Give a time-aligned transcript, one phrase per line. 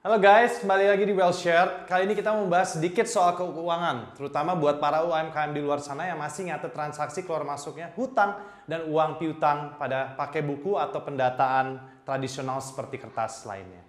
[0.00, 1.84] Halo guys, kembali lagi di Wellshare.
[1.84, 6.16] Kali ini kita membahas sedikit soal keuangan, terutama buat para UMKM di luar sana yang
[6.16, 12.64] masih nyatet transaksi keluar masuknya hutang dan uang piutang pada pakai buku atau pendataan tradisional
[12.64, 13.84] seperti kertas lainnya.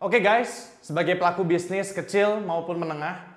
[0.00, 3.31] Oke guys, sebagai pelaku bisnis kecil maupun menengah,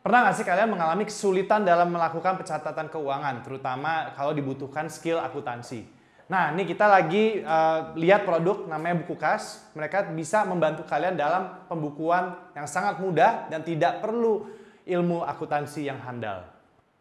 [0.00, 5.84] pernah nggak sih kalian mengalami kesulitan dalam melakukan pencatatan keuangan, terutama kalau dibutuhkan skill akuntansi?
[6.30, 9.66] Nah, ini kita lagi uh, lihat produk namanya Buku Kas.
[9.74, 14.46] Mereka bisa membantu kalian dalam pembukuan yang sangat mudah dan tidak perlu
[14.86, 16.46] ilmu akuntansi yang handal.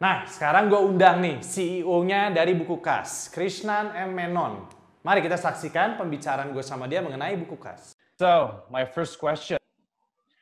[0.02, 4.18] Nah, sekarang gue undang nih CEO-nya dari Buku Kas, Krishnan M.
[4.18, 4.66] Menon.
[5.06, 7.94] Mari kita saksikan pembicaraan gue sama dia mengenai Buku Kas.
[8.18, 9.62] So my first question,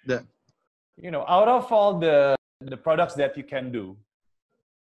[0.07, 0.23] Yeah.
[0.95, 2.36] you know, out of all the
[2.69, 3.97] the products that you can do,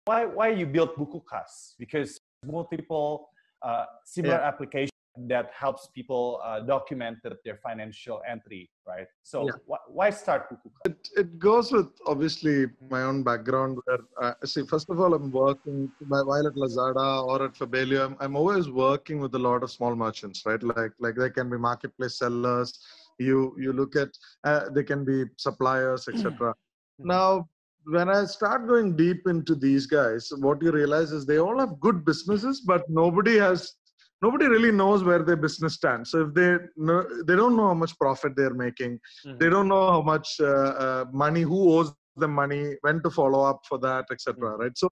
[0.05, 1.75] why why you build Bukukas?
[1.79, 3.29] Because multiple
[3.61, 4.47] uh, similar Yeah.
[4.51, 4.91] application
[5.33, 9.07] that helps people uh, document their- financial entry, right?
[9.23, 9.57] So Yeah.
[9.69, 10.81] wh- why start Bukukas?
[10.91, 12.55] It, it goes with obviously
[12.95, 17.37] my own background where, uh, see, first of all, I'm working while at Lazada or
[17.47, 18.05] at Fabelio.
[18.05, 20.61] I'm, I'm always working with a lot of small merchants, right?
[20.61, 22.69] Like, like they can be marketplace sellers.
[23.17, 24.09] You, you look at,
[24.43, 26.53] uh, they can be suppliers, etc.
[26.99, 27.47] Now,
[27.85, 31.79] when I start going deep into these guys, what you realize is they all have
[31.79, 33.73] good businesses, but nobody has
[34.21, 36.11] nobody really knows where their business stands.
[36.11, 38.99] So if they know, they don't know how much profit they're making,
[39.39, 43.43] they don't know how much uh, uh, money, who owes them money, when to follow
[43.43, 44.57] up for that, etc.
[44.57, 44.77] Right.
[44.77, 44.89] So,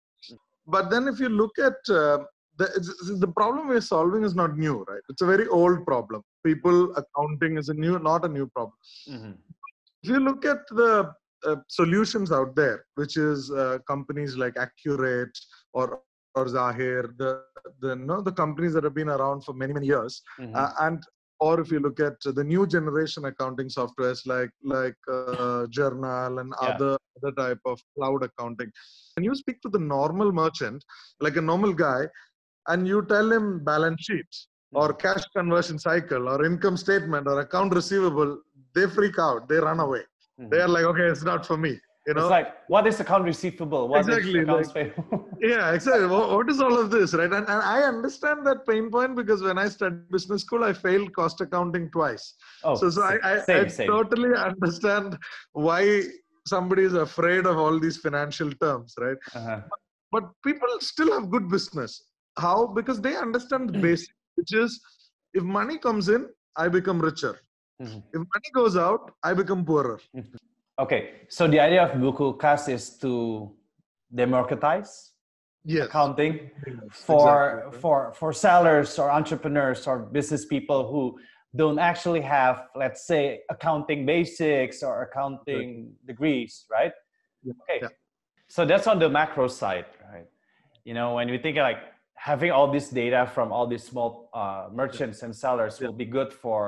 [0.67, 2.19] but then if you look at uh,
[2.57, 5.01] the the problem we're solving is not new, right?
[5.09, 6.21] It's a very old problem.
[6.45, 8.75] People accounting is a new, not a new problem
[10.03, 11.13] if you look at the
[11.45, 15.37] uh, solutions out there, which is uh, companies like Accurate
[15.73, 16.01] or
[16.35, 17.31] or Zahir, the
[17.81, 20.21] the no the companies that have been around for many many years,
[20.55, 21.03] uh, and
[21.39, 26.53] or if you look at the new generation accounting softwares like like uh, Jurnal and
[26.61, 26.69] Yeah.
[26.69, 28.71] other other type of cloud accounting,
[29.15, 30.83] when you speak to the normal merchant,
[31.25, 32.01] like a normal guy,
[32.69, 34.31] and you tell him balance sheet
[34.73, 38.31] or cash conversion cycle or income statement or account receivable,
[38.73, 39.47] they freak out.
[39.47, 40.01] They run away.
[40.37, 41.79] They are like, okay, it's not for me.
[42.07, 42.21] You know?
[42.21, 43.87] It's like what is account receivable?
[43.87, 45.29] What is Exactly, accounts like- payable?
[45.41, 46.07] yeah, exactly.
[46.07, 47.31] What, what is all of this, right?
[47.31, 51.13] And, and I understand that pain point because when I studied business school, I failed
[51.15, 52.33] cost accounting twice.
[52.65, 53.87] oh, so, so I, I, same, I same.
[53.87, 55.17] totally understand
[55.53, 56.01] why
[56.45, 59.17] somebody is afraid of all these financial terms, right?
[59.33, 59.61] Uh-huh.
[60.11, 62.03] But people still have good business.
[62.37, 62.67] How?
[62.67, 64.81] Because they understand the basic, which is
[65.33, 66.27] if money comes in,
[66.57, 67.39] I become richer.
[67.83, 68.03] Mhm.
[68.13, 69.99] If money goes out, I become poorer.
[70.79, 73.51] Okay, so the idea of Buku Bukukas is to
[74.13, 75.11] democratize
[75.65, 75.85] Yes.
[75.87, 76.33] accounting
[76.67, 77.29] Yes, for
[77.59, 77.79] exactly.
[77.81, 81.03] for for sellers or entrepreneurs or business people who
[81.55, 86.93] don't actually have let's say accounting basics or accounting degrees right
[87.43, 87.87] Yeah, okay yeah.
[88.55, 90.27] so that's on the macro side right
[90.87, 91.81] you know when we think like
[92.29, 95.87] having all this data from all these small uh, merchants and sellers Yeah.
[95.87, 96.59] will be good for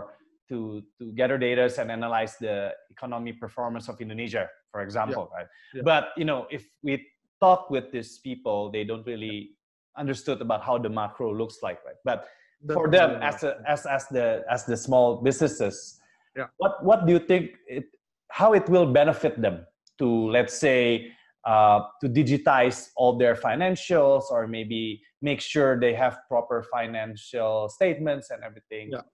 [0.49, 5.81] to to gather data and analyze the economy performance of indonesia for example right Yeah.
[5.83, 7.05] but you know if we
[7.41, 9.51] talk with these people they don't really
[9.97, 12.27] understood about how the macro looks like right but
[12.73, 15.99] for them as a, as as the as the small businesses
[16.35, 16.47] Yeah.
[16.57, 17.85] what what do you think it
[18.29, 19.63] how it will benefit them
[19.99, 21.11] to let's say
[21.45, 28.31] uh, to digitize all their financials or maybe make sure they have proper financial statements
[28.31, 29.05] and everything Yeah.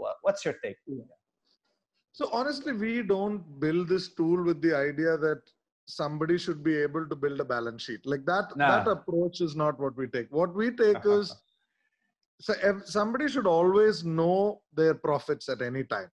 [0.00, 0.76] What, what, what's your take
[2.12, 5.42] So honestly, we don't build this tool with the idea that
[5.86, 8.06] somebody should be able to build a balance sheet.
[8.06, 8.82] Like that, Nah.
[8.82, 10.30] that approach is not what we take.
[10.30, 11.34] What we take is
[12.40, 16.10] so somebody should always know their profits at any time.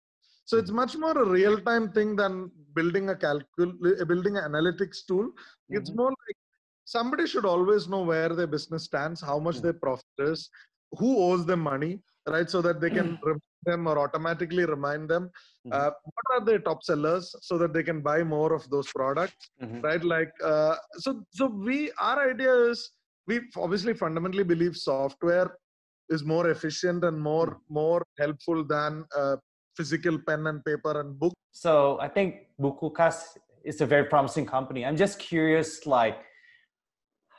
[0.45, 5.07] So it's much more a real-time thing than building a calcul, uh, building an analytics
[5.07, 5.31] tool.
[5.71, 5.97] It's Mhm.
[5.97, 6.37] more like
[6.85, 9.63] somebody should always know where their business stands, how much Mm.
[9.63, 10.51] their profit is,
[10.99, 12.51] who owes them money, right?
[12.51, 15.31] So that they can remind them or automatically remind them
[15.67, 15.73] Mhm.
[15.77, 19.51] uh, what are their top sellers, so that they can buy more of those products,
[19.63, 19.83] Mhm.
[19.89, 20.05] right?
[20.15, 21.11] Like uh, so.
[21.39, 21.77] So we
[22.09, 22.79] our idea is
[23.29, 25.49] we obviously fundamentally believe software
[26.15, 29.37] is more efficient and more more helpful than uh,
[29.77, 31.35] physical pen and paper and book.
[31.53, 32.29] So I think
[32.61, 33.19] Bukukas
[33.65, 34.85] is a very promising company.
[34.85, 36.19] I'm just curious, like,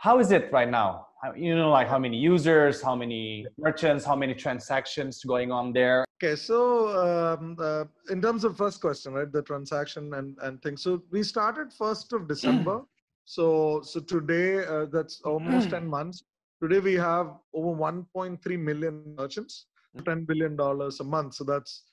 [0.05, 1.07] how is it right now?
[1.35, 6.03] You know, like how many users, how many merchants, how many transactions going on there?
[6.23, 10.81] Okay, so um, uh, in terms of first question, right, the transaction and and things.
[10.81, 12.81] So we started first of December
[13.25, 16.23] So so today uh, that's almost 10 months.
[16.61, 19.67] Today we have over 1.3 million merchants,
[20.05, 21.33] 10 billion dollars a month.
[21.35, 21.83] So that's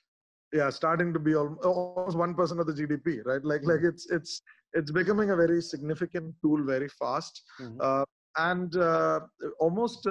[0.53, 3.43] yeah, starting to be almost one percent of the GDP, right?
[3.43, 4.41] Like like it's it's
[4.73, 7.77] it's becoming a very significant tool very fast, Mhm.
[7.81, 8.05] uh,
[8.37, 9.19] and uh,
[9.59, 10.07] almost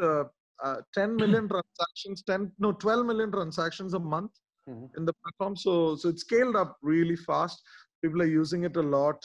[0.64, 4.32] uh, uh, 10 million transactions, 10 no 12 million transactions a month
[4.68, 4.92] Mhm.
[4.98, 5.56] in the platform.
[5.56, 7.64] So so it's scaled up really fast.
[8.04, 9.24] People are using it a lot.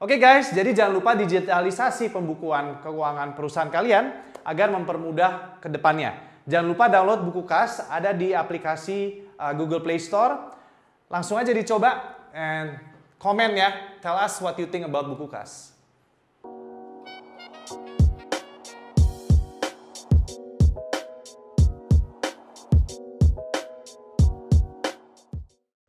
[0.00, 6.16] Oke guys, jadi jangan lupa digitalisasi pembukuan keuangan perusahaan kalian agar mempermudah ke depannya.
[6.48, 10.56] Jangan lupa download buku kas, ada di aplikasi uh, Google Play Store.
[11.12, 12.80] Langsung aja dicoba and
[13.20, 15.73] komen ya, tell us what you think about buku kas.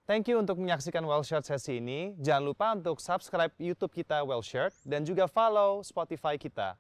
[0.06, 2.14] Thank you untuk menyaksikan Wellshirt sesi ini.
[2.22, 6.78] Jangan lupa untuk subscribe YouTube kita Wellshirt dan juga follow Spotify kita.